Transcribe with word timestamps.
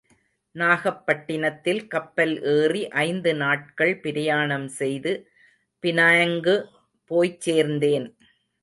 நாகப்பட்டினத்தில் 0.55 1.81
கப்பல் 1.87 2.33
ஏறி 2.53 2.81
ஐந்து 3.03 3.33
நாட்கள் 3.35 3.93
பிரயாணம் 3.99 4.67
செய்து 4.79 5.13
பினாங்கு 5.83 6.55
போய்ச்சேர்ந்தேன். 7.11 8.07